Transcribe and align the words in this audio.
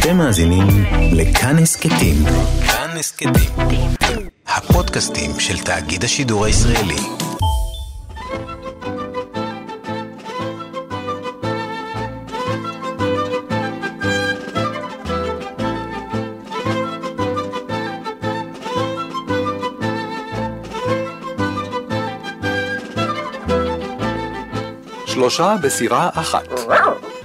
אתם 0.00 0.16
מאזינים 0.16 0.66
לכאן 1.12 1.58
הסכתים. 1.58 2.16
כאן 2.66 2.96
הסכתים. 2.98 3.32
הפודקאסטים 4.46 5.40
של 5.40 5.58
תאגיד 5.58 6.04
השידור 6.04 6.44
הישראלי. 6.44 6.96
שלושה 25.06 25.56
בסירה 25.62 26.10
אחת. 26.14 26.48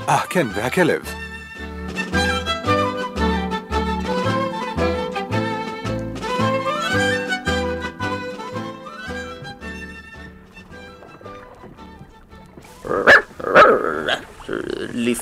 אה, 0.09 0.19
כן, 0.29 0.47
והכלב. 0.55 1.24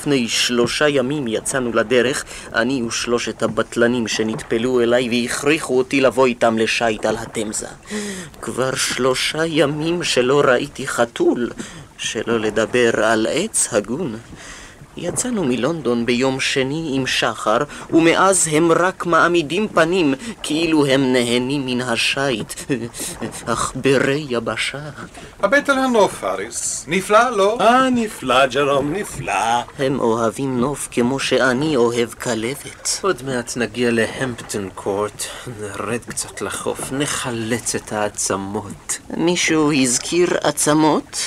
לפני 0.03 0.27
שלושה 0.27 0.89
ימים 0.89 1.27
יצאנו 1.27 1.73
לדרך, 1.73 2.23
אני 2.53 2.83
ושלושת 2.83 3.43
הבטלנים 3.43 4.07
שנטפלו 4.07 4.81
אליי 4.81 5.09
והכריחו 5.09 5.77
אותי 5.77 6.01
לבוא 6.01 6.25
איתם 6.25 6.57
לשייט 6.57 7.05
על 7.05 7.17
התמזה. 7.17 7.67
כבר 8.41 8.75
שלושה 8.75 9.45
ימים 9.45 10.03
שלא 10.03 10.41
ראיתי 10.45 10.87
חתול, 10.87 11.49
שלא 11.97 12.39
לדבר 12.39 13.05
על 13.05 13.27
עץ 13.29 13.73
הגון. 13.73 14.15
יצאנו 14.97 15.43
מלונדון 15.43 16.05
ביום 16.05 16.39
שני 16.39 16.91
עם 16.93 17.07
שחר, 17.07 17.57
ומאז 17.91 18.49
הם 18.51 18.71
רק 18.71 19.05
מעמידים 19.05 19.67
פנים 19.67 20.13
כאילו 20.43 20.85
הם 20.85 21.13
נהנים 21.13 21.65
מן 21.65 21.81
השיט, 21.81 22.53
עכברי 23.47 24.25
יבשה. 24.29 24.79
הבט 25.39 25.69
על 25.69 25.77
הנוף, 25.77 26.23
האריס. 26.23 26.85
נפלא, 26.87 27.29
לא? 27.29 27.57
אה, 27.61 27.89
נפלא, 27.89 28.45
ג'רום, 28.45 28.93
נפלא. 28.93 29.33
הם 29.79 29.99
אוהבים 29.99 30.59
נוף 30.59 30.87
כמו 30.91 31.19
שאני 31.19 31.75
אוהב 31.75 32.13
כלבת. 32.13 32.99
עוד 33.01 33.21
מעט 33.25 33.57
נגיע 33.57 33.89
להמפטון 33.91 34.69
קורט, 34.75 35.23
נרד 35.61 35.99
קצת 36.07 36.41
לחוף, 36.41 36.91
נחלץ 36.91 37.75
את 37.75 37.93
העצמות. 37.93 38.99
מישהו 39.17 39.73
הזכיר 39.73 40.27
עצמות? 40.43 41.17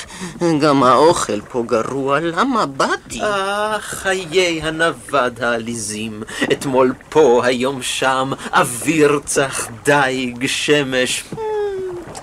גם 0.61 0.83
האוכל 0.83 1.41
פה 1.41 1.65
גרוע, 1.67 2.21
למה 2.21 2.67
באתי? 2.67 3.23
אה, 3.23 3.56
חיי 3.81 4.63
הנווד 4.63 5.43
העליזים. 5.43 6.23
אתמול 6.53 6.93
פה, 7.09 7.41
היום 7.45 7.83
שם, 7.83 8.33
אוויר 8.53 9.21
צח, 9.25 9.69
דיג, 9.85 10.47
שמש. 10.47 11.25
Hmm, 11.33 11.37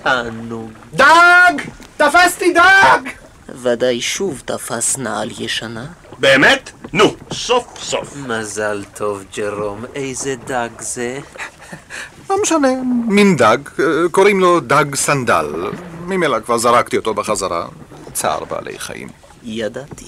תענוג. 0.02 0.70
דג! 0.94 1.52
תפסתי 1.96 2.52
דג! 2.52 3.00
ודאי 3.48 4.00
שוב 4.00 4.42
תפס 4.44 4.98
נעל 4.98 5.30
ישנה. 5.38 5.86
באמת? 6.18 6.70
נו, 6.92 7.14
סוף 7.32 7.66
סוף. 7.78 8.16
מזל 8.16 8.84
טוב, 8.94 9.24
ג'רום. 9.36 9.84
איזה 9.94 10.34
דג 10.46 10.68
זה? 10.78 11.18
לא 12.30 12.42
משנה, 12.42 12.68
מין 13.08 13.36
דג, 13.36 13.58
אה, 13.78 13.84
קוראים 14.10 14.40
לו 14.40 14.60
דג 14.60 14.94
סנדל. 14.94 15.46
ממילא 16.06 16.40
כבר 16.40 16.58
זרקתי 16.58 16.96
אותו 16.96 17.14
בחזרה. 17.14 17.66
צער 18.12 18.44
בעלי 18.44 18.78
חיים. 18.78 19.08
ידעתי. 19.42 20.06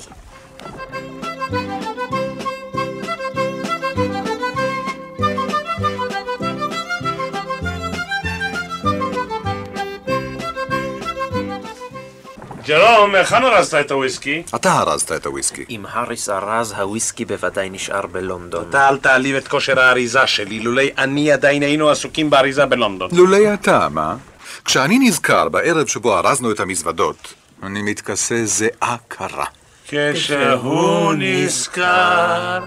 ג'רום, 12.66 13.14
היכן 13.14 13.44
ארזת 13.44 13.74
את 13.80 13.90
הוויסקי? 13.90 14.42
אתה 14.54 14.78
ארזת 14.80 15.12
את 15.12 15.27
הוויסקי. 15.27 15.64
אם 15.70 15.84
האריס 15.88 16.28
ארז, 16.28 16.72
הוויסקי 16.72 17.24
בוודאי 17.24 17.70
נשאר 17.70 18.06
בלונדון. 18.06 18.64
אתה 18.70 18.88
אל 18.88 18.98
תעליב 18.98 19.36
את 19.36 19.48
כושר 19.48 19.80
האריזה 19.80 20.27
שלי, 20.27 20.60
לולי 20.60 20.90
אני 20.98 21.32
עדיין 21.32 21.62
היינו 21.62 21.90
עסוקים 21.90 22.30
באריזה 22.30 22.66
בלונדון. 22.66 23.10
לולי 23.12 23.54
אתה, 23.54 23.88
מה? 23.90 24.16
כשאני 24.64 24.98
נזכר 24.98 25.48
בערב 25.48 25.86
שבו 25.86 26.18
ארזנו 26.18 26.50
את 26.50 26.60
המזוודות, 26.60 27.34
אני 27.62 27.82
מתכסה 27.82 28.44
זיעה 28.44 28.96
קרה. 29.08 29.44
כשהוא 29.88 31.14
נזכר. 31.18 32.60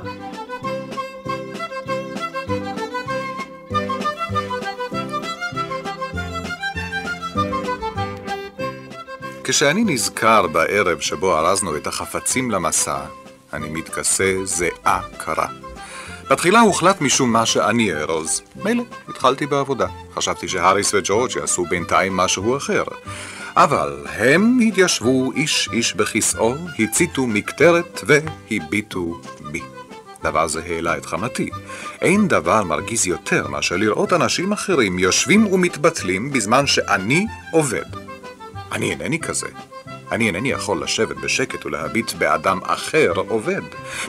כשאני 9.51 9.83
נזכר 9.83 10.47
בערב 10.47 10.99
שבו 10.99 11.37
ארזנו 11.37 11.75
את 11.75 11.87
החפצים 11.87 12.51
למסע, 12.51 12.99
אני 13.53 13.69
מתכסה 13.69 14.35
זיעה 14.43 15.01
קרה. 15.17 15.47
בתחילה 16.29 16.59
הוחלט 16.59 17.01
משום 17.01 17.33
מה 17.33 17.45
שאני 17.45 17.93
אארוז. 17.93 18.41
מילא, 18.63 18.83
התחלתי 19.07 19.45
בעבודה. 19.45 19.87
חשבתי 20.15 20.47
שהאריס 20.47 20.93
וג'ורג' 20.93 21.31
יעשו 21.35 21.65
בינתיים 21.69 22.17
משהו 22.17 22.57
אחר. 22.57 22.83
אבל 23.55 24.05
הם 24.09 24.59
התיישבו 24.67 25.31
איש 25.31 25.69
איש 25.73 25.93
בכיסאו, 25.93 26.55
הציתו 26.79 27.27
מקטרת 27.27 28.03
והביטו 28.03 29.21
בי. 29.51 29.61
דבר 30.23 30.47
זה 30.47 30.61
העלה 30.63 30.97
את 30.97 31.05
חמתי. 31.05 31.49
אין 32.01 32.27
דבר 32.27 32.63
מרגיז 32.63 33.07
יותר 33.07 33.47
מאשר 33.47 33.75
לראות 33.75 34.13
אנשים 34.13 34.51
אחרים 34.51 34.99
יושבים 34.99 35.53
ומתבטלים 35.53 36.31
בזמן 36.31 36.67
שאני 36.67 37.25
עובד. 37.51 38.08
אני 38.71 38.89
אינני 38.89 39.19
כזה. 39.19 39.47
אני 40.11 40.27
אינני 40.27 40.51
יכול 40.51 40.83
לשבת 40.83 41.17
בשקט 41.17 41.65
ולהביט 41.65 42.13
באדם 42.13 42.59
אחר 42.63 43.13
עובד. 43.27 43.61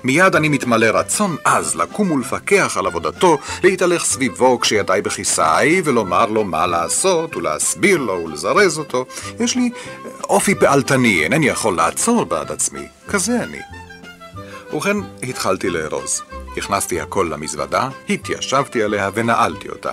מיד 0.05 0.37
אני 0.37 0.49
מתמלא 0.49 0.87
רצון 0.87 1.37
עז 1.45 1.75
לקום 1.75 2.11
ולפקח 2.11 2.77
על 2.77 2.87
עבודתו, 2.87 3.39
להתהלך 3.65 4.05
סביבו 4.05 4.61
כשידיי 4.61 5.03
בכיסאי, 5.03 5.83
ולומר 5.85 6.27
לו 6.27 6.45
מה 6.45 6.67
לעשות, 6.67 7.37
ולהסביר 7.37 7.99
לו 7.99 8.13
ולזרז 8.25 8.79
אותו. 8.79 9.07
יש 9.41 9.57
לי 9.57 9.71
אופי 10.25 10.55
פעלתני, 10.55 11.23
אינני 11.23 11.49
יכול 11.49 11.77
לעצור 11.77 12.25
בעד 12.25 12.53
עצמי. 12.53 12.87
כזה 13.09 13.43
אני. 13.43 13.61
ובכן, 14.73 14.97
התחלתי 15.23 15.71
לארוז. 15.71 16.23
הכנסתי 16.57 17.01
הכל 17.01 17.29
למזוודה, 17.31 17.89
התיישבתי 18.09 18.83
עליה 18.83 19.11
ונעלתי 19.15 19.69
אותה. 19.69 19.91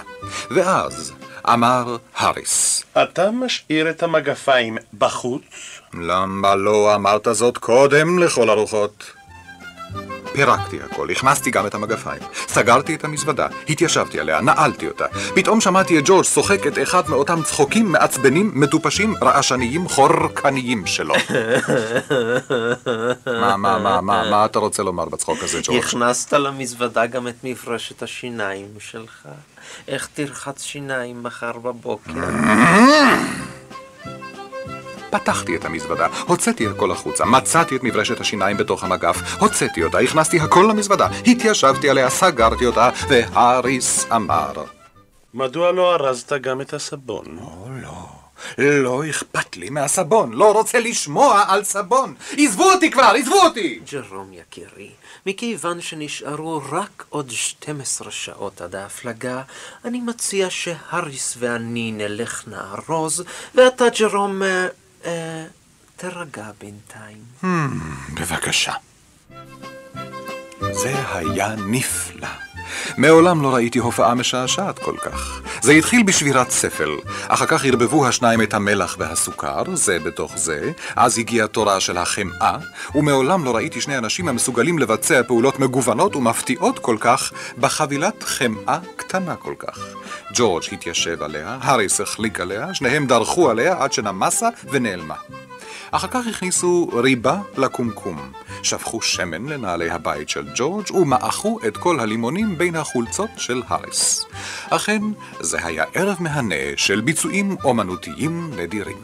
ואז 0.51 1.13
אמר 1.53 1.97
האריס, 2.15 2.83
אתה 3.03 3.31
משאיר 3.31 3.89
את 3.89 4.03
המגפיים 4.03 4.77
בחוץ? 4.97 5.43
למה 5.93 6.55
לא 6.55 6.95
אמרת 6.95 7.27
זאת 7.31 7.57
קודם 7.57 8.19
לכל 8.19 8.49
הרוחות? 8.49 9.11
פירקתי 10.37 10.77
הכל, 10.81 11.09
הכנסתי 11.09 11.51
גם 11.51 11.67
את 11.67 11.75
המגפיים, 11.75 12.21
סגרתי 12.47 12.95
את 12.95 13.03
המזוודה, 13.03 13.47
התיישבתי 13.69 14.19
עליה, 14.19 14.41
נעלתי 14.41 14.87
אותה. 14.87 15.05
פתאום 15.35 15.61
שמעתי 15.61 15.99
את 15.99 16.03
ג'ורג' 16.05 16.25
צוחק 16.25 16.67
את 16.67 16.77
אחד 16.83 17.09
מאותם 17.09 17.43
צחוקים 17.43 17.91
מעצבנים, 17.91 18.51
מטופשים, 18.53 19.13
רעשניים, 19.23 19.87
חורקניים 19.87 20.85
שלו. 20.85 21.13
מה, 23.25 23.57
מה, 23.57 23.79
מה, 23.79 24.01
מה, 24.01 24.29
מה 24.29 24.45
אתה 24.45 24.59
רוצה 24.59 24.83
לומר 24.83 25.05
בצחוק 25.05 25.43
הזה, 25.43 25.59
ג'ורג'? 25.63 25.79
הכנסת 25.79 26.33
למזוודה 26.33 27.05
גם 27.05 27.27
את 27.27 27.35
מפרשת 27.43 28.03
השיניים 28.03 28.67
שלך. 28.79 29.27
איך 29.87 30.07
תרחץ 30.13 30.63
שיניים 30.63 31.23
מחר 31.23 31.57
בבוקר? 31.57 32.11
פתחתי 35.09 35.55
את 35.55 35.65
המזוודה, 35.65 36.07
הוצאתי 36.27 36.67
הכל 36.67 36.91
החוצה, 36.91 37.25
מצאתי 37.25 37.75
את 37.75 37.83
מברשת 37.83 38.21
השיניים 38.21 38.57
בתוך 38.57 38.83
המגף, 38.83 39.17
הוצאתי 39.39 39.83
אותה, 39.83 39.99
הכנסתי 39.99 40.39
הכל 40.39 40.67
למזוודה, 40.69 41.07
התיישבתי 41.27 41.89
עליה, 41.89 42.09
סגרתי 42.09 42.65
אותה, 42.65 42.89
והאריס 43.09 44.05
אמר, 44.15 44.53
מדוע 45.33 45.71
לא 45.71 45.95
ארזת 45.95 46.33
גם 46.33 46.61
את 46.61 46.73
הסבון? 46.73 47.25
או 47.41 47.67
לא, 47.81 48.07
לא 48.57 49.09
אכפת 49.09 49.57
לי 49.57 49.69
מהסבון, 49.69 50.33
לא 50.33 50.51
רוצה 50.51 50.79
לשמוע 50.79 51.43
על 51.47 51.63
סבון. 51.63 52.15
עזבו 52.37 52.71
אותי 52.71 52.91
כבר, 52.91 53.13
עזבו 53.19 53.41
אותי! 53.41 53.79
ג'רום 53.91 54.33
יקירי, 54.33 54.89
מכיוון 55.25 55.81
שנשארו 55.81 56.61
רק 56.71 57.05
עוד 57.09 57.31
12 57.31 58.11
שעות 58.11 58.61
עד 58.61 58.75
ההפלגה, 58.75 59.41
אני 59.85 60.01
מציע 60.01 60.47
שהריס 60.49 61.35
ואני 61.39 61.91
נלך 61.91 62.43
נארוז, 62.47 63.23
ואתה, 63.55 63.85
ג'רום, 63.99 64.41
אה, 65.05 65.45
תרגע 65.95 66.51
בינתיים. 66.59 67.23
בבקשה. 68.13 68.73
זה 70.71 70.93
היה 71.13 71.55
נפלא. 71.55 72.46
מעולם 72.97 73.41
לא 73.41 73.55
ראיתי 73.55 73.79
הופעה 73.79 74.15
משעשעת 74.15 74.79
כל 74.79 74.97
כך. 74.97 75.41
זה 75.61 75.71
התחיל 75.71 76.03
בשבירת 76.03 76.49
ספל, 76.49 76.89
אחר 77.27 77.45
כך 77.45 77.65
ערבבו 77.65 78.07
השניים 78.07 78.41
את 78.41 78.53
המלח 78.53 78.95
והסוכר, 78.99 79.63
זה 79.73 79.99
בתוך 79.99 80.37
זה, 80.37 80.71
אז 80.95 81.17
הגיע 81.17 81.47
תורה 81.47 81.79
של 81.79 81.97
החמאה, 81.97 82.57
ומעולם 82.95 83.45
לא 83.45 83.55
ראיתי 83.55 83.81
שני 83.81 83.97
אנשים 83.97 84.27
המסוגלים 84.27 84.79
לבצע 84.79 85.21
פעולות 85.23 85.59
מגוונות 85.59 86.15
ומפתיעות 86.15 86.79
כל 86.79 86.97
כך 86.99 87.31
בחבילת 87.57 88.23
חמאה 88.23 88.77
קטנה 88.95 89.35
כל 89.35 89.53
כך. 89.59 89.79
ג'ורג' 90.33 90.63
התיישב 90.71 91.23
עליה, 91.23 91.57
האריס 91.61 92.01
החליק 92.01 92.39
עליה, 92.39 92.73
שניהם 92.73 93.07
דרכו 93.07 93.49
עליה 93.49 93.75
עד 93.79 93.93
שנמסה 93.93 94.49
ונעלמה. 94.71 95.15
אחר 95.91 96.07
כך 96.07 96.27
הכניסו 96.27 96.89
ריבה 96.93 97.37
לקומקום, 97.57 98.31
שפכו 98.63 99.01
שמן 99.01 99.45
לנעלי 99.45 99.89
הבית 99.89 100.29
של 100.29 100.47
ג'ורג' 100.55 100.91
ומעכו 100.91 101.59
את 101.67 101.77
כל 101.77 101.99
הלימונים 101.99 102.57
בין 102.57 102.75
החולצות 102.75 103.29
של 103.37 103.61
האריס. 103.67 104.25
אכן, 104.69 105.01
זה 105.39 105.65
היה 105.65 105.83
ערב 105.93 106.17
מהנה 106.19 106.55
של 106.75 107.01
ביצועים 107.01 107.57
אומנותיים 107.63 108.51
נדירים. 108.57 108.97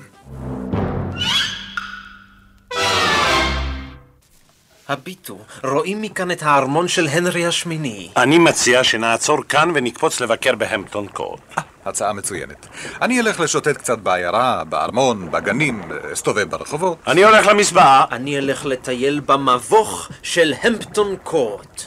הביטו, 4.90 5.38
רואים 5.64 6.02
מכאן 6.02 6.32
את 6.32 6.44
הארמון 6.44 6.88
של 6.88 7.08
הנרי 7.08 7.46
השמיני. 7.46 8.10
אני 8.18 8.38
מציע 8.38 8.84
שנעצור 8.84 9.44
כאן 9.50 9.72
ונקפוץ 9.74 10.22
לבקר 10.22 10.56
בהמפטון 10.56 11.08
קורט. 11.08 11.73
הצעה 11.86 12.14
מצוינת. 12.14 12.68
אני 13.02 13.20
אלך 13.20 13.40
לשוטט 13.40 13.78
קצת 13.78 14.00
בעיירה, 14.00 14.64
בארמון, 14.64 15.32
בגנים, 15.32 15.82
אסתובב 16.14 16.50
ברחובות. 16.50 16.98
אני 17.08 17.24
הולך 17.24 17.48
למסבעה. 17.48 18.06
אני 18.12 18.38
אלך 18.38 18.66
לטייל 18.66 19.20
במבוך 19.20 20.10
של 20.22 20.54
המפטון 20.64 21.16
קורט. 21.24 21.84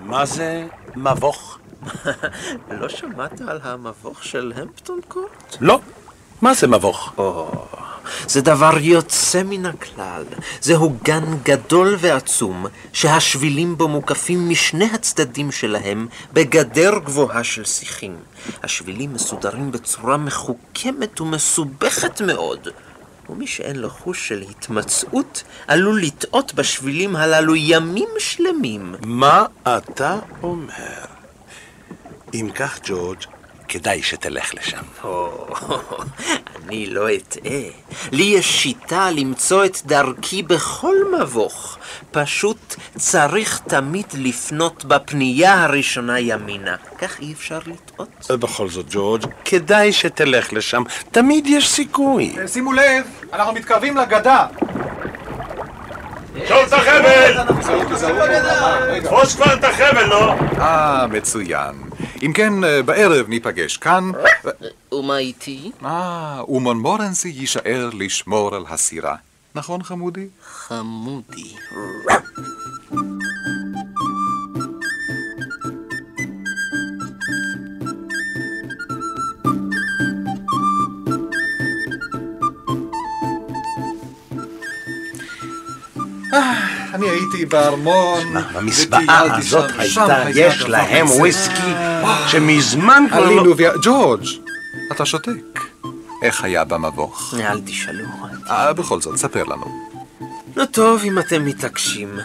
מה 0.00 0.26
זה 0.26 0.66
מבוך? 0.96 1.58
לא 2.80 2.88
שמעת 2.88 3.40
על 3.40 3.60
המבוך 3.62 4.24
של 4.24 4.52
המפטון 4.56 5.00
קורט? 5.08 5.56
לא. 5.60 5.80
מה 6.42 6.54
זה 6.54 6.66
מבוך? 6.66 7.12
או, 7.18 7.66
זה 8.26 8.40
דבר 8.40 8.78
יוצא 8.80 9.42
מן 9.42 9.66
הכלל. 9.66 10.24
זהו 10.60 10.96
גן 11.02 11.24
גדול 11.42 11.96
ועצום, 11.98 12.66
שהשבילים 12.92 13.78
בו 13.78 13.88
מוקפים 13.88 14.48
משני 14.48 14.88
הצדדים 14.94 15.52
שלהם 15.52 16.06
בגדר 16.32 16.98
גבוהה 17.04 17.44
של 17.44 17.64
שיחים. 17.64 18.16
השבילים 18.62 19.12
מסודרים 19.12 19.72
בצורה 19.72 20.16
מחוכמת 20.16 21.20
ומסובכת 21.20 22.20
מאוד. 22.20 22.68
ומי 23.28 23.46
שאין 23.46 23.76
לו 23.76 23.90
חוש 23.90 24.28
של 24.28 24.44
התמצאות, 24.50 25.42
עלול 25.66 26.02
לטעות 26.02 26.54
בשבילים 26.54 27.16
הללו 27.16 27.56
ימים 27.56 28.08
שלמים. 28.18 28.94
מה 29.02 29.46
אתה 29.62 30.18
אומר? 30.42 31.04
אם 32.34 32.50
כך, 32.54 32.78
ג'ורג', 32.84 33.24
כדאי 33.68 34.02
שתלך 34.02 34.54
לשם. 34.54 34.82
או, 35.04 35.46
אני 36.64 36.86
לא 36.86 37.14
אטעה. 37.14 37.60
לי 38.12 38.22
יש 38.22 38.62
שיטה 38.62 39.10
למצוא 39.10 39.64
את 39.64 39.78
דרכי 39.86 40.42
בכל 40.42 40.94
מבוך. 41.20 41.78
פשוט 42.10 42.74
צריך 42.96 43.60
תמיד 43.68 44.06
לפנות 44.14 44.84
בפנייה 44.84 45.64
הראשונה 45.64 46.20
ימינה. 46.20 46.76
כך 46.98 47.20
אי 47.20 47.32
אפשר 47.32 47.58
לטעות. 47.66 48.30
בכל 48.40 48.68
זאת, 48.68 48.86
ג'ורג', 48.90 49.24
כדאי 49.44 49.92
שתלך 49.92 50.52
לשם. 50.52 50.82
תמיד 51.10 51.46
יש 51.46 51.68
סיכוי. 51.68 52.36
שימו 52.46 52.72
לב, 52.72 53.04
אנחנו 53.32 53.52
מתקרבים 53.52 53.96
לגדה. 53.96 54.46
את 56.46 56.72
החבל! 56.72 57.38
תפוס 59.04 59.34
כבר 59.34 59.54
את 59.54 59.64
החבל, 59.64 60.04
לא? 60.04 60.34
אה, 60.60 61.06
מצוין. 61.06 61.87
אם 62.22 62.32
כן, 62.34 62.64
אה, 62.64 62.82
בערב 62.82 63.28
ניפגש 63.28 63.76
כאן. 63.76 64.10
ומה 64.92 65.18
איתי? 65.18 65.70
אה, 65.84 66.42
ומונמורנסי 66.48 67.28
יישאר 67.28 67.90
לשמור 67.92 68.54
על 68.54 68.64
הסירה. 68.68 69.16
נכון, 69.54 69.82
חמודי? 69.82 70.26
חמודי. 70.50 71.54
אני 86.98 87.08
הייתי 87.08 87.46
בארמון. 87.46 88.24
במסבעה 88.54 89.36
הזאת 89.36 89.70
הייתה, 89.78 90.24
יש 90.34 90.62
להם. 90.62 91.06
וויסקי 91.06 91.72
שמזמן 92.26 93.04
כבר 93.10 93.20
לא... 93.20 93.26
עלינו. 93.26 93.54
ג'ורג', 93.82 94.24
אתה 94.92 95.06
שותק. 95.06 95.60
איך 96.22 96.44
היה 96.44 96.64
במבוך? 96.64 97.34
אל 97.40 97.60
תשאלו. 97.64 98.04
אה, 98.50 98.72
בכל 98.72 99.00
זאת, 99.00 99.16
ספר 99.16 99.44
לנו. 99.44 99.88
נו 100.56 100.66
טוב, 100.66 101.02
אם 101.04 101.18
אתם 101.18 101.44
מתעקשים. 101.44 102.18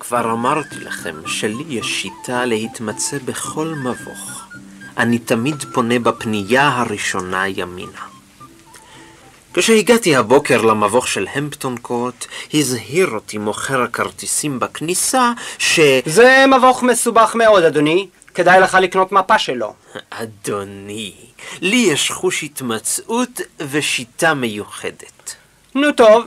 כבר 0.00 0.32
אמרתי 0.32 0.76
לכם 0.80 1.14
שלי 1.26 1.64
יש 1.68 2.02
שיטה 2.02 2.44
להתמצא 2.44 3.18
בכל 3.24 3.74
מבוך. 3.84 4.43
אני 4.98 5.18
תמיד 5.18 5.64
פונה 5.72 5.98
בפנייה 5.98 6.68
הראשונה 6.68 7.48
ימינה. 7.48 8.06
כשהגעתי 9.54 10.16
הבוקר 10.16 10.62
למבוך 10.62 11.08
של 11.08 11.26
המפטון 11.34 11.76
קורט, 11.76 12.26
הזהיר 12.54 13.10
אותי 13.10 13.38
מוכר 13.38 13.82
הכרטיסים 13.82 14.58
בכניסה 14.58 15.32
ש... 15.58 15.80
זה 16.06 16.44
מבוך 16.56 16.82
מסובך 16.82 17.34
מאוד, 17.34 17.64
אדוני. 17.64 18.08
כדאי 18.34 18.60
לך 18.60 18.78
לקנות 18.80 19.12
מפה 19.12 19.38
שלו. 19.38 19.74
אדוני, 20.10 21.14
לי 21.60 21.76
יש 21.76 22.10
חוש 22.10 22.42
התמצאות 22.42 23.40
ושיטה 23.58 24.34
מיוחדת. 24.34 25.34
נו 25.74 25.92
טוב, 25.92 26.24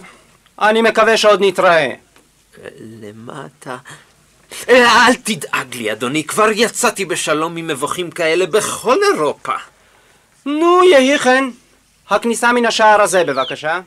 אני 0.62 0.82
מקווה 0.82 1.18
שעוד 1.18 1.42
נתראה. 1.44 1.94
אה, 3.68 3.78
אל 4.70 5.14
תדאג 5.14 5.76
לי, 5.76 5.92
אדוני, 5.92 6.24
כבר 6.24 6.50
יצאתי 6.56 7.06
בשלום 7.06 7.56
ממבוכים 7.56 8.12
כאלה 8.12 8.46
בכל 8.46 8.98
אירופה. 9.14 9.54
נו, 10.46 10.84
יהי 10.84 11.20
כן. 11.20 11.44
הכניסה 12.10 12.52
מן 12.52 12.66
השער 12.66 13.02
הזה, 13.02 13.24
בבקשה. 13.24 13.80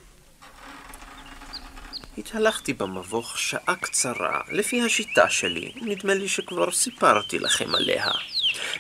התהלכתי 2.19 2.73
במבוך 2.73 3.39
שעה 3.39 3.75
קצרה, 3.81 4.41
לפי 4.53 4.83
השיטה 4.83 5.31
שלי, 5.31 5.73
נדמה 5.77 6.15
לי 6.15 6.29
שכבר 6.29 6.71
סיפרתי 6.71 7.39
לכם 7.39 7.75
עליה. 7.75 8.07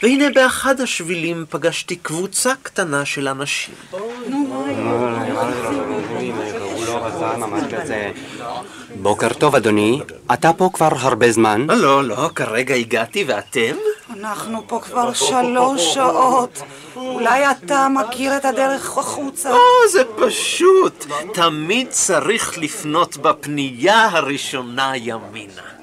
והנה 0.02 0.30
באחד 0.34 0.80
השבילים 0.80 1.44
פגשתי 1.50 1.96
קבוצה 1.96 2.52
קטנה 2.62 3.04
של 3.04 3.28
אנשים. 3.28 3.74
בוקר 9.02 9.32
טוב, 9.32 9.54
אדוני. 9.54 10.00
אתה 10.32 10.52
פה 10.52 10.70
כבר 10.72 10.88
הרבה 10.92 11.32
זמן? 11.32 11.66
לא, 11.70 12.04
לא, 12.04 12.30
כרגע 12.34 12.74
הגעתי 12.74 13.24
ואתם? 13.26 13.74
אנחנו 14.10 14.68
פה 14.68 14.80
כבר 14.80 15.12
שלוש 15.12 15.94
שעות. 15.94 16.62
אולי 16.96 17.50
אתה 17.50 17.88
מכיר 17.88 18.36
את 18.36 18.44
הדרך 18.44 18.98
החוצה? 18.98 19.52
או, 19.52 19.58
זה 19.92 20.02
פשוט. 20.16 21.06
תמיד 21.34 21.86
צריך 21.90 22.58
לפנות 22.58 23.16
בפנייה 23.16 24.08
הראשונה 24.12 24.92
ימינה. 24.96 25.79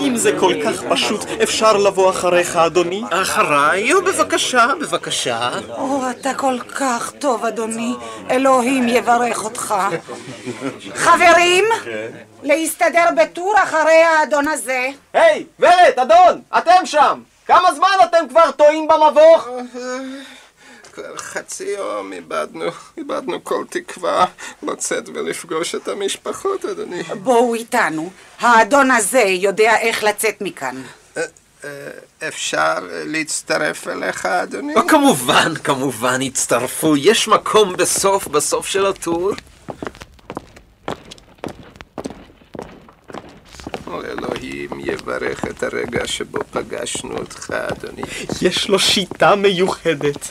אם 0.00 0.16
זה 0.16 0.32
כל 0.40 0.54
כך 0.64 0.82
פשוט, 0.90 1.24
אפשר 1.42 1.76
לבוא 1.76 2.10
אחריך, 2.10 2.56
אדוני? 2.56 3.02
אחריי, 3.10 3.92
או 3.92 4.02
בבקשה, 4.02 4.66
בבקשה. 4.80 5.50
או, 5.78 6.00
אתה 6.10 6.34
כל 6.34 6.58
כך 6.74 7.12
טוב, 7.18 7.44
אדוני. 7.44 7.94
אלוהים 8.30 8.88
יברך 8.88 9.44
אותך. 9.44 9.74
חברים, 10.94 11.64
להסתדר 12.42 13.06
בטור 13.22 13.54
אחרי 13.62 14.02
האדון 14.02 14.48
הזה. 14.48 14.88
היי, 15.12 15.44
ורד, 15.60 15.92
אדון, 15.96 16.40
אתם 16.58 16.86
שם! 16.86 17.20
כמה 17.46 17.74
זמן 17.74 17.88
אתם 18.04 18.28
כבר 18.28 18.50
טועים 18.50 18.88
במבוך? 18.88 19.48
חצי 21.32 21.64
יום 21.64 22.12
איבדנו, 22.12 22.64
איבדנו 22.98 23.44
כל 23.44 23.64
תקווה 23.70 24.26
לצאת 24.62 25.08
ולפגוש 25.08 25.74
את 25.74 25.88
המשפחות, 25.88 26.64
אדוני. 26.64 27.02
בואו 27.02 27.54
איתנו. 27.54 28.10
האדון 28.40 28.90
הזה 28.90 29.20
יודע 29.20 29.78
איך 29.80 30.04
לצאת 30.04 30.40
מכאן. 30.40 30.82
אפשר 32.28 32.74
להצטרף 32.90 33.88
אליך, 33.88 34.26
אדוני? 34.26 34.74
או, 34.74 34.86
כמובן, 34.88 35.54
כמובן, 35.64 36.22
הצטרפו. 36.22 36.96
יש 36.96 37.28
מקום 37.28 37.76
בסוף, 37.76 38.26
בסוף 38.26 38.66
של 38.66 38.86
הטור. 38.86 39.30
אלוהים 44.52 44.80
יברך 44.80 45.44
את 45.44 45.62
הרגע 45.62 46.06
שבו 46.06 46.38
פגשנו 46.50 47.18
אותך, 47.18 47.50
אדוני. 47.50 48.02
יש 48.42 48.68
לו 48.68 48.78
שיטה 48.78 49.34
מיוחדת. 49.34 50.30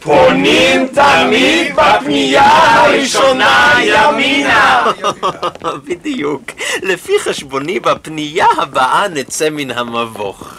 פונים 0.00 0.88
תמיד 0.88 1.76
בפנייה 1.76 2.80
הראשונה 2.80 3.74
ימינה! 3.82 4.92
בדיוק. 5.86 6.42
לפי 6.82 7.12
חשבוני, 7.20 7.80
בפנייה 7.80 8.46
הבאה 8.58 9.08
נצא 9.08 9.50
מן 9.50 9.70
המבוך. 9.70 10.54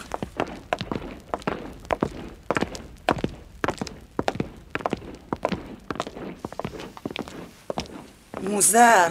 מוזר. 8.42 9.06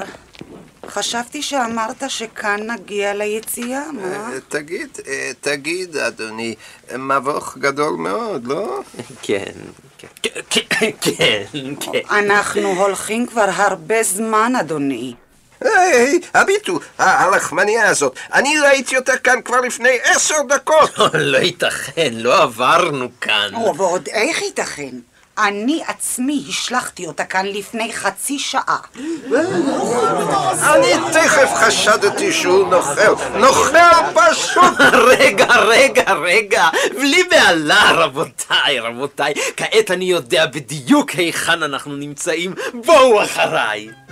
חשבתי 0.94 1.42
שאמרת 1.42 2.04
שכאן 2.08 2.72
נגיע 2.72 3.14
ליציאה, 3.14 3.92
מה? 3.92 4.30
אה, 4.34 4.40
תגיד, 4.50 4.98
אה, 5.08 5.32
תגיד, 5.42 5.98
אדוני, 5.98 6.56
מבוך 6.98 7.58
גדול 7.58 7.94
מאוד, 7.94 8.48
לא? 8.48 8.80
כן, 9.22 9.52
כן, 9.98 10.08
כן, 10.50 10.90
כן, 11.02 11.44
כן. 11.80 12.00
אנחנו 12.10 12.70
הולכים 12.70 13.28
כבר 13.28 13.50
הרבה 13.56 14.04
זמן, 14.04 14.54
אדוני. 14.60 15.14
היי, 15.62 16.20
הביטו, 16.34 16.80
הלחמניה 16.98 17.88
הזאת, 17.88 18.18
אני 18.34 18.60
ראיתי 18.60 18.98
אותה 18.98 19.18
כאן 19.18 19.42
כבר 19.46 19.62
לפני 19.62 19.98
עשר 20.04 20.36
דקות. 20.50 20.92
לא 21.14 21.38
ייתכן, 21.38 22.14
לא 22.14 22.44
עברנו 22.44 23.08
כאן. 23.22 23.50
ועוד 23.78 24.08
איך 24.08 24.42
ייתכן? 24.42 24.96
אני 25.38 25.84
עצמי 25.88 26.44
השלכתי 26.50 27.08
אותה 27.08 27.24
כאן 27.24 27.46
לפני 27.46 27.94
חצי 27.94 28.40
שעה. 28.40 28.78
אני 30.64 30.94
תכף 31.14 31.52
חשדתי 31.56 32.34
שהוא 32.34 32.68
נוכל, 32.68 33.38
נוכל 33.40 33.78
פשוט! 34.14 34.80
רגע, 35.20 35.56
רגע, 35.56 36.14
רגע, 36.14 36.70
בלי 36.94 37.24
בהלה, 37.24 37.92
רבותיי, 37.92 38.80
רבותיי. 38.80 39.34
כעת 39.58 39.92
אני 39.92 40.06
יודע 40.06 40.46
בדיוק 40.46 41.10
היכן 41.10 41.64
אנחנו 41.64 41.96
נמצאים. 41.96 42.54
בואו 42.86 43.24
אחריי. 43.24 44.03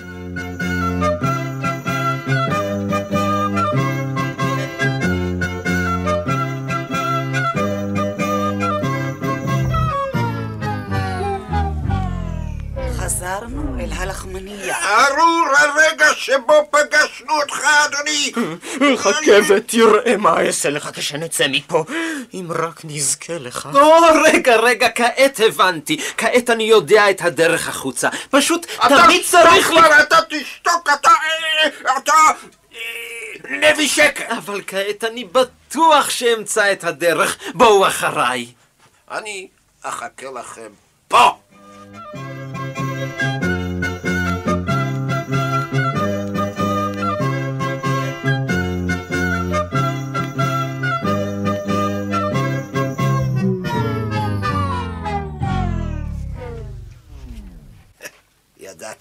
חזרנו 13.04 13.80
אל 13.80 13.92
הלחמנייה. 13.92 14.76
ארור 14.78 15.48
הרגע 15.58 16.14
שבו 16.16 16.70
פגשנו 16.72 17.34
אותך, 17.42 17.62
אדוני! 17.86 18.32
חכה 19.04 19.32
ותראה 19.48 20.18
מה 20.18 20.42
אעשה 20.42 20.70
לך 20.70 20.90
כשנצא 20.94 21.46
מפה. 21.50 21.84
אם 22.34 22.48
רק 22.50 22.82
נזכה 22.84 23.34
לך. 23.34 23.70
או, 23.74 23.92
רגע, 24.26 24.56
רגע, 24.56 24.90
כעת 24.96 25.40
הבנתי. 25.48 25.98
כעת 26.18 26.50
אני 26.50 26.64
יודע 26.64 27.10
את 27.10 27.22
הדרך 27.22 27.68
החוצה. 27.68 28.10
פשוט 28.30 28.66
תמיד 28.90 29.22
צריך... 29.26 29.72
אתה 29.72 29.80
כבר, 29.80 30.02
אתה 30.04 30.18
תשתוק, 30.30 30.90
אתה... 30.94 31.10
אה, 31.10 31.98
אתה... 31.98 32.14
אה, 32.76 32.80
נבי 33.50 33.88
שקר! 33.88 34.38
אבל 34.38 34.62
כעת 34.68 35.04
אני 35.04 35.24
בטוח 35.24 36.10
שאמצא 36.10 36.72
את 36.72 36.84
הדרך. 36.84 37.38
בואו 37.54 37.88
אחריי. 37.88 38.48
אני 39.12 39.48
אחכה 39.84 40.28
לכם 40.32 40.70
פה! 41.08 41.38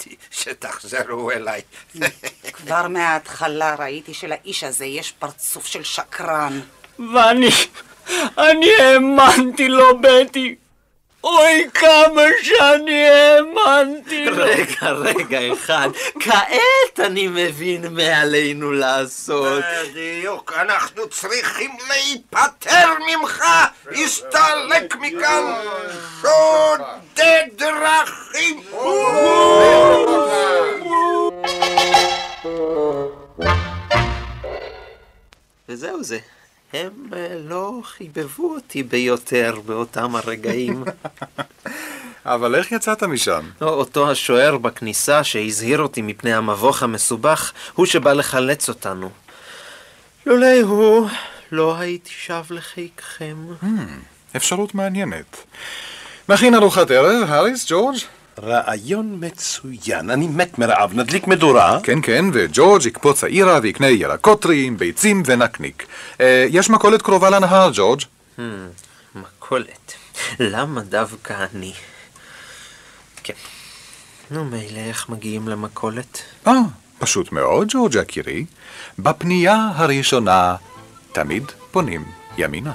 ידעתי 0.06 0.16
שתחזרו 0.30 1.30
אליי. 1.30 1.62
כבר 2.52 2.88
מההתחלה 2.88 3.74
ראיתי 3.74 4.14
שלאיש 4.14 4.64
הזה 4.64 4.84
יש 4.84 5.12
פרצוף 5.12 5.66
של 5.66 5.82
שקרן. 5.82 6.60
ואני... 6.98 7.48
אני 8.38 8.70
האמנתי 8.80 9.68
לו, 9.68 9.98
בטי. 10.00 10.56
אוי, 11.24 11.68
כמה 11.74 12.22
שאני 12.42 13.08
האמנתי 13.08 14.24
לו. 14.24 14.44
רגע, 14.44 14.90
רגע, 14.90 15.52
אחד. 15.52 15.88
כעת 16.20 17.00
אני 17.00 17.28
מבין 17.28 17.94
מה 17.94 18.20
עלינו 18.20 18.72
לעשות. 18.72 19.64
בדיוק, 19.90 20.52
אנחנו 20.56 21.08
צריכים 21.08 21.70
להיפטר 21.88 22.88
ממך! 23.08 23.44
הסתלק 23.92 24.96
מכאן 24.96 25.54
שודד 26.20 27.44
דרכים! 27.56 28.62
וזהו 35.68 36.04
זה. 36.04 36.18
הם 36.72 36.90
אה, 37.12 37.26
לא 37.48 37.80
חיבבו 37.84 38.54
אותי 38.54 38.82
ביותר 38.82 39.60
באותם 39.66 40.16
הרגעים. 40.16 40.84
אבל 42.24 42.54
איך 42.54 42.72
יצאת 42.72 43.02
משם? 43.02 43.50
לא, 43.60 43.68
אותו 43.68 44.10
השוער 44.10 44.56
בכניסה 44.58 45.24
שהזהיר 45.24 45.82
אותי 45.82 46.02
מפני 46.02 46.34
המבוך 46.34 46.82
המסובך, 46.82 47.52
הוא 47.74 47.86
שבא 47.86 48.12
לחלץ 48.12 48.68
אותנו. 48.68 49.10
לולא 50.26 50.60
הוא, 50.62 51.08
לא 51.52 51.76
הייתי 51.78 52.10
שב 52.10 52.42
לחיקכם. 52.50 53.36
אפשרות 54.36 54.74
מעניינת. 54.74 55.36
נכין 56.28 56.54
ארוחת 56.54 56.90
ערב, 56.90 57.28
האריס, 57.28 57.66
ג'ורג'? 57.68 57.98
רעיון 58.42 59.16
מצוין, 59.20 60.10
אני 60.10 60.28
מת 60.28 60.58
מרעב, 60.58 60.94
נדליק 60.94 61.26
מדורה. 61.26 61.78
כן, 61.82 61.98
כן, 62.02 62.24
וג'ורג' 62.32 62.86
יקפוץ 62.86 63.24
העירה 63.24 63.58
ויקנה 63.62 63.88
ירקות 63.88 64.42
טריים, 64.42 64.76
ביצים 64.76 65.22
ונקניק. 65.26 65.86
אה, 66.20 66.46
יש 66.50 66.70
מכולת 66.70 67.02
קרובה 67.02 67.30
לנהר, 67.30 67.70
ג'ורג'? 67.74 68.00
מכולת. 69.14 69.92
למה 70.40 70.80
דווקא 70.80 71.46
אני? 71.54 71.72
כן. 73.22 73.34
נו, 74.30 74.44
מילא, 74.44 74.78
איך 74.78 75.08
מגיעים 75.08 75.48
למכולת? 75.48 76.22
אה, 76.46 76.52
פשוט 76.98 77.32
מאוד, 77.32 77.68
ג'ורג' 77.70 77.94
יקירי. 77.94 78.44
בפנייה 78.98 79.68
הראשונה 79.74 80.56
תמיד 81.12 81.44
פונים 81.70 82.04
ימינה. 82.38 82.72